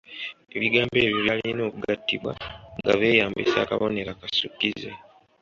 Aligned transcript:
Ebigambo 0.55 0.95
ebyo 1.05 1.17
byalina 1.25 1.61
okugattibwa 1.69 2.33
nga 2.79 2.93
beeyambisa 2.99 3.55
akabonero 3.63 4.09
akasukkize. 4.15 4.89